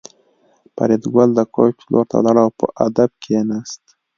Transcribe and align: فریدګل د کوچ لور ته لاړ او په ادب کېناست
فریدګل 0.75 1.29
د 1.35 1.39
کوچ 1.55 1.75
لور 1.91 2.05
ته 2.11 2.17
لاړ 2.25 2.37
او 2.43 2.49
په 2.59 2.65
ادب 2.85 3.11
کېناست 3.23 3.83